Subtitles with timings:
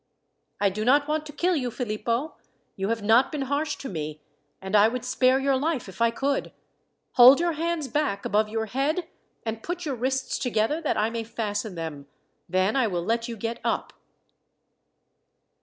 [0.59, 2.33] "I do not want to kill you, Philippo.
[2.75, 4.19] You have not been harsh to me,
[4.59, 6.51] and I would spare your life if I could.
[7.11, 9.07] Hold your hands back above your head,
[9.45, 12.07] and put your wrists together that I may fasten them.
[12.49, 13.93] Then I will let you get up."